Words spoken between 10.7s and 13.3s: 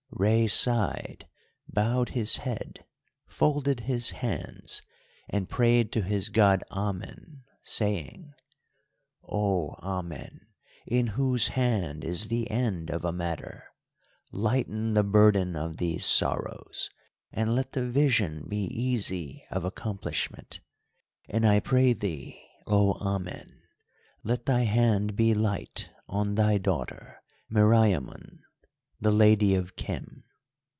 in whose hand is the end of a